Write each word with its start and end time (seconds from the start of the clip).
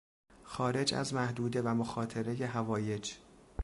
خارج 0.43 0.93
از 0.93 1.13
محدوده 1.13 1.61
و 1.61 1.67
مخاطرهی 1.67 2.43
حوایج 2.43 3.11